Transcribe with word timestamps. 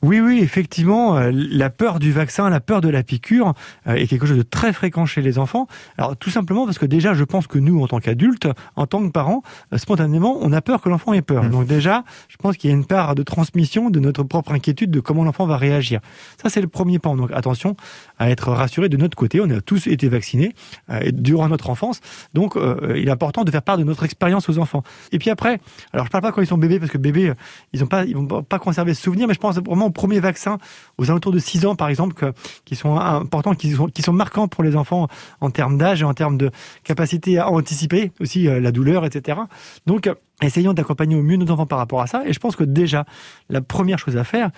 Oui, 0.00 0.20
oui, 0.20 0.38
effectivement, 0.40 1.16
euh, 1.16 1.32
la 1.32 1.70
peur 1.70 1.98
du 1.98 2.12
vaccin, 2.12 2.48
la 2.48 2.60
peur 2.60 2.80
de 2.80 2.88
la 2.88 3.02
piqûre 3.02 3.54
euh, 3.88 3.94
est 3.94 4.06
quelque 4.06 4.26
chose 4.26 4.36
de 4.36 4.42
très 4.42 4.72
fréquent 4.72 5.06
chez 5.06 5.22
les 5.22 5.40
enfants. 5.40 5.66
Alors 5.96 6.16
tout 6.16 6.30
simplement 6.30 6.66
parce 6.66 6.78
que 6.78 6.86
déjà, 6.86 7.14
je 7.14 7.24
pense 7.24 7.48
que 7.48 7.58
nous, 7.58 7.82
en 7.82 7.88
tant 7.88 7.98
qu'adultes, 7.98 8.46
en 8.76 8.86
tant 8.86 9.04
que 9.04 9.10
parents, 9.10 9.42
euh, 9.72 9.76
spontanément, 9.76 10.38
on 10.40 10.52
a 10.52 10.60
peur 10.60 10.82
que 10.82 10.88
l'enfant 10.88 11.14
ait 11.14 11.22
peur. 11.22 11.42
Mmh. 11.42 11.50
Donc 11.50 11.66
déjà, 11.66 12.04
je 12.28 12.36
pense 12.36 12.56
qu'il 12.56 12.70
y 12.70 12.72
a 12.72 12.76
une 12.76 12.84
part 12.84 13.16
de 13.16 13.24
transmission 13.24 13.90
de 13.90 13.98
notre 13.98 14.22
propre 14.22 14.52
inquiétude 14.52 14.92
de 14.92 15.00
comment 15.00 15.24
l'enfant 15.24 15.46
va 15.46 15.56
réagir. 15.56 16.00
Ça, 16.40 16.48
c'est 16.48 16.60
le 16.60 16.68
premier 16.68 17.00
pan. 17.00 17.16
Donc 17.16 17.32
attention 17.32 17.74
à 18.20 18.30
être 18.30 18.52
rassuré 18.52 18.88
de 18.88 18.96
notre 18.96 19.16
côté. 19.16 19.40
On 19.40 19.50
a 19.50 19.60
tous 19.60 19.88
été 19.88 20.08
vaccinés 20.08 20.54
euh, 20.90 21.10
durant 21.12 21.48
notre 21.48 21.70
enfance. 21.70 22.00
Donc 22.34 22.56
euh, 22.56 22.94
il 22.96 23.08
est 23.08 23.10
important 23.10 23.42
de 23.42 23.50
faire 23.50 23.62
part 23.62 23.78
de 23.78 23.82
notre 23.82 24.04
expérience 24.04 24.48
aux 24.48 24.58
enfants. 24.58 24.84
Et 25.10 25.18
puis 25.18 25.30
après, 25.30 25.58
alors 25.92 26.06
je 26.06 26.12
parle 26.12 26.22
pas 26.22 26.30
quand 26.30 26.40
ils 26.40 26.46
sont 26.46 26.56
bébés 26.56 26.78
parce 26.78 26.92
que 26.92 26.98
bébés, 26.98 27.32
ils 27.72 27.82
ont 27.82 27.88
pas, 27.88 28.04
ils 28.04 28.14
vont 28.14 28.44
pas 28.44 28.60
conserver 28.60 28.94
ce 28.94 29.02
souvenir, 29.02 29.26
mais 29.26 29.34
je 29.34 29.40
pense 29.40 29.56
vraiment 29.56 29.87
aux 29.88 29.90
premiers 29.90 30.20
vaccins, 30.20 30.58
aux 30.98 31.10
alentours 31.10 31.32
de 31.32 31.38
6 31.38 31.66
ans 31.66 31.74
par 31.74 31.88
exemple, 31.88 32.32
qui 32.64 32.76
sont 32.76 32.96
importants, 32.96 33.54
qui 33.54 33.72
sont, 33.72 33.86
qui 33.86 34.02
sont 34.02 34.12
marquants 34.12 34.48
pour 34.48 34.62
les 34.62 34.76
enfants 34.76 35.08
en 35.40 35.50
termes 35.50 35.78
d'âge 35.78 36.02
et 36.02 36.04
en 36.04 36.14
termes 36.14 36.36
de 36.36 36.50
capacité 36.84 37.38
à 37.38 37.50
anticiper 37.50 38.12
aussi 38.20 38.48
euh, 38.48 38.60
la 38.60 38.72
douleur, 38.72 39.04
etc. 39.04 39.38
Donc, 39.86 40.10
essayons 40.42 40.72
d'accompagner 40.72 41.16
au 41.16 41.22
mieux 41.22 41.36
nos 41.36 41.50
enfants 41.50 41.66
par 41.66 41.78
rapport 41.78 42.00
à 42.00 42.06
ça. 42.06 42.22
Et 42.26 42.32
je 42.32 42.38
pense 42.38 42.56
que 42.56 42.64
déjà, 42.64 43.04
la 43.48 43.60
première 43.60 43.98
chose 43.98 44.16
à 44.16 44.24
faire, 44.24 44.50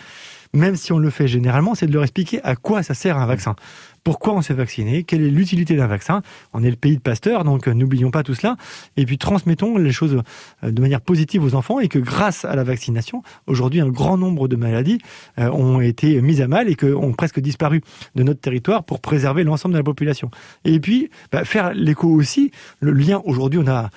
même 0.52 0.76
si 0.76 0.92
on 0.92 0.98
le 0.98 1.10
fait 1.10 1.28
généralement, 1.28 1.74
c'est 1.74 1.86
de 1.86 1.92
leur 1.92 2.02
expliquer 2.02 2.42
à 2.42 2.56
quoi 2.56 2.82
ça 2.82 2.94
sert 2.94 3.16
un 3.16 3.26
vaccin. 3.26 3.54
Pourquoi 4.02 4.34
on 4.34 4.40
s'est 4.40 4.54
vacciné 4.54 5.04
Quelle 5.04 5.22
est 5.22 5.30
l'utilité 5.30 5.76
d'un 5.76 5.86
vaccin? 5.86 6.22
On 6.54 6.64
est 6.64 6.70
le 6.70 6.76
pays 6.76 6.96
de 6.96 7.02
Pasteur, 7.02 7.44
donc 7.44 7.68
euh, 7.68 7.74
n'oublions 7.74 8.10
pas 8.10 8.22
tout 8.22 8.34
cela. 8.34 8.56
Et 8.96 9.04
puis 9.04 9.18
transmettons 9.18 9.76
les 9.76 9.92
choses 9.92 10.22
euh, 10.64 10.70
de 10.70 10.80
manière 10.80 11.02
positive 11.02 11.44
aux 11.44 11.54
enfants 11.54 11.80
et 11.80 11.88
que 11.88 11.98
grâce 11.98 12.46
à 12.46 12.56
la 12.56 12.64
vaccination, 12.64 13.22
aujourd'hui, 13.46 13.80
un 13.80 13.88
grand 13.88 14.16
nombre 14.16 14.48
de 14.48 14.56
maladies 14.56 15.00
euh, 15.38 15.50
ont 15.50 15.80
été 15.80 16.20
mises 16.22 16.40
à 16.40 16.48
mal 16.48 16.68
et 16.70 16.76
ont 16.94 17.12
presque 17.12 17.40
disparu 17.40 17.82
de 18.14 18.22
notre 18.22 18.40
territoire 18.40 18.84
pour 18.84 19.00
préserver 19.00 19.44
l'ensemble 19.44 19.74
de 19.74 19.78
la 19.78 19.84
population. 19.84 20.30
Et 20.64 20.80
puis, 20.80 21.10
bah, 21.30 21.44
faire 21.44 21.74
l'écho 21.74 22.08
aussi, 22.08 22.52
le 22.80 22.92
lien, 22.92 23.20
aujourd'hui, 23.24 23.60
on 23.62 23.68
a 23.68 23.90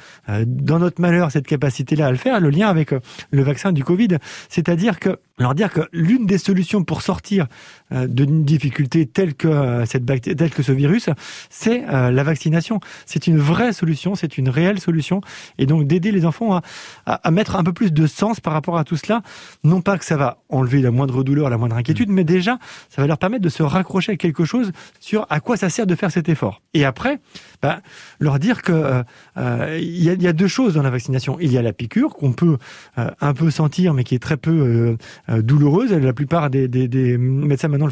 dans 0.45 0.79
notre 0.79 1.01
malheur 1.01 1.31
cette 1.31 1.47
capacité-là 1.73 2.07
à 2.07 2.11
le 2.11 2.17
faire, 2.17 2.39
le 2.39 2.49
lien 2.49 2.69
avec 2.69 2.93
euh, 2.93 2.99
le 3.31 3.41
vaccin 3.41 3.71
du 3.71 3.83
Covid. 3.83 4.17
C'est-à-dire 4.49 4.99
que 4.99 5.17
leur 5.39 5.55
dire 5.55 5.71
que 5.71 5.81
l'une 5.91 6.27
des 6.27 6.37
solutions 6.37 6.83
pour 6.83 7.01
sortir 7.01 7.47
euh, 7.91 8.05
d'une 8.05 8.45
difficulté 8.45 9.07
telle 9.07 9.33
que 9.33 9.47
euh, 9.47 9.85
cette 9.85 10.05
bactérie, 10.05 10.35
telle 10.35 10.51
que 10.51 10.61
ce 10.61 10.71
virus, 10.71 11.09
c'est 11.49 11.83
la 11.87 12.23
vaccination. 12.23 12.79
C'est 13.05 13.27
une 13.27 13.37
vraie 13.37 13.73
solution, 13.73 14.15
c'est 14.15 14.37
une 14.37 14.49
réelle 14.49 14.79
solution, 14.79 15.21
et 15.57 15.65
donc 15.65 15.87
d'aider 15.87 16.11
les 16.11 16.25
enfants 16.25 16.55
à, 16.55 16.61
à, 17.05 17.15
à 17.27 17.31
mettre 17.31 17.55
un 17.55 17.63
peu 17.63 17.73
plus 17.73 17.91
de 17.91 18.07
sens 18.07 18.39
par 18.39 18.53
rapport 18.53 18.77
à 18.77 18.83
tout 18.83 18.97
cela. 18.97 19.21
Non 19.63 19.81
pas 19.81 19.97
que 19.97 20.05
ça 20.05 20.17
va 20.17 20.37
enlever 20.49 20.81
la 20.81 20.91
moindre 20.91 21.23
douleur, 21.23 21.49
la 21.49 21.57
moindre 21.57 21.75
inquiétude, 21.75 22.09
mais 22.09 22.23
déjà 22.23 22.59
ça 22.89 23.01
va 23.01 23.07
leur 23.07 23.17
permettre 23.17 23.43
de 23.43 23.49
se 23.49 23.63
raccrocher 23.63 24.13
à 24.13 24.17
quelque 24.17 24.45
chose 24.45 24.71
sur 24.99 25.25
à 25.29 25.39
quoi 25.39 25.57
ça 25.57 25.69
sert 25.69 25.87
de 25.87 25.95
faire 25.95 26.11
cet 26.11 26.29
effort. 26.29 26.62
Et 26.73 26.85
après, 26.85 27.19
bah, 27.61 27.81
leur 28.19 28.39
dire 28.39 28.61
que 28.61 28.71
euh, 28.71 29.03
euh, 29.37 29.79
y, 29.79 30.09
a, 30.09 30.13
y 30.13 30.27
a 30.27 30.33
deux 30.33 30.47
choses 30.47 30.73
dans 30.73 30.81
la 30.81 30.89
vaccination. 30.89 31.37
Il 31.39 31.51
y 31.51 31.57
a 31.57 31.61
la 31.61 31.71
piqûre 31.71 32.15
qu'on 32.15 32.33
peut 32.33 32.57
euh, 32.97 33.11
un 33.21 33.33
peu 33.33 33.51
sentir, 33.51 33.93
mais 33.93 34.03
qui 34.03 34.15
est 34.15 34.19
très 34.19 34.37
peu 34.37 34.51
euh, 34.51 34.97
euh, 35.29 35.41
douloureuse. 35.41 35.93
La 35.93 36.13
plupart 36.13 36.49
des, 36.49 36.67
des, 36.67 36.87
des 36.87 37.17
médecins 37.17 37.67
maintenant 37.67 37.89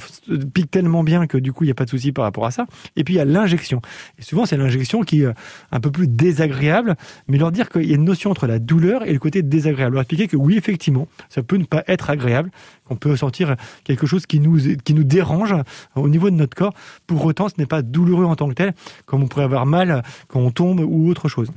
piquent 0.53 0.71
tellement 0.71 1.03
bien 1.03 1.27
que 1.27 1.38
du 1.38 1.53
coup 1.53 1.63
il 1.63 1.67
n'y 1.67 1.71
a 1.71 1.75
pas 1.75 1.85
de 1.85 1.89
souci 1.89 2.11
par 2.11 2.25
rapport 2.25 2.45
à 2.45 2.51
ça. 2.51 2.65
Et 2.95 3.03
puis 3.03 3.13
il 3.13 3.17
y 3.17 3.21
a 3.21 3.25
l'injection. 3.25 3.81
Et 4.17 4.23
souvent 4.23 4.45
c'est 4.45 4.57
l'injection 4.57 5.03
qui 5.03 5.21
est 5.21 5.25
euh, 5.25 5.33
un 5.71 5.79
peu 5.79 5.91
plus 5.91 6.07
désagréable, 6.07 6.95
mais 7.27 7.38
leur 7.38 7.51
dire 7.51 7.69
qu'il 7.69 7.83
y 7.83 7.91
a 7.91 7.95
une 7.95 8.03
notion 8.03 8.31
entre 8.31 8.47
la 8.47 8.59
douleur 8.59 9.05
et 9.07 9.13
le 9.13 9.19
côté 9.19 9.43
désagréable. 9.43 9.93
Leur 9.93 10.01
expliquer 10.01 10.27
que 10.27 10.38
oui 10.38 10.57
effectivement 10.57 11.07
ça 11.29 11.43
peut 11.43 11.57
ne 11.57 11.66
pas 11.66 11.83
être 11.88 12.09
agréable, 12.09 12.49
qu'on 12.92 12.97
peut 12.97 13.16
sentir 13.16 13.56
quelque 13.86 14.06
chose 14.06 14.25
qui 14.25 14.39
nous 14.42 14.59
qui 14.84 14.94
nous 14.94 15.06
dérange 15.06 15.56
au 15.95 16.09
niveau 16.09 16.30
de 16.30 16.36
notre 16.36 16.56
corps. 16.56 16.73
Pour 17.08 17.23
autant 17.23 17.47
ce 17.47 17.56
n'est 17.58 17.66
pas 17.66 17.81
douloureux 17.81 18.25
en 18.25 18.36
tant 18.36 18.50
que 18.50 18.53
tel, 18.53 18.73
comme 19.06 19.23
on 19.23 19.28
pourrait 19.28 19.45
avoir 19.45 19.66
mal 19.66 20.03
quand 20.28 20.42
on 20.42 20.52
tombe 20.52 20.81
ou 20.81 21.09
autre 21.09 21.30
chose. 21.30 21.51